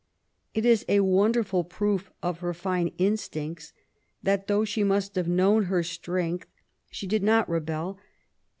It 0.55 0.65
is 0.65 0.83
a 0.89 1.01
wonderful 1.01 1.63
proof 1.63 2.09
of 2.23 2.39
her 2.39 2.55
fine 2.55 2.87
instincts 2.97 3.71
that, 4.23 4.47
though 4.47 4.65
she 4.65 4.83
must 4.83 5.13
have 5.13 5.27
known 5.27 5.65
her 5.65 5.83
strength, 5.83 6.49
she 6.89 7.05
did 7.05 7.21
not 7.21 7.47
rebel, 7.47 7.85
and 7.89 7.97
CHILDHOOD 7.97 7.99
AND 7.99 7.99
EAELT 7.99 7.99
YOUTH. 8.03 8.05